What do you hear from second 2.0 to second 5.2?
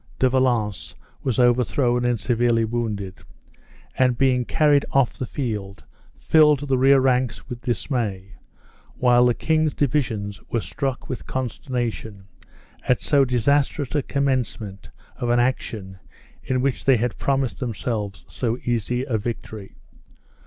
and severely wounded, and being carried off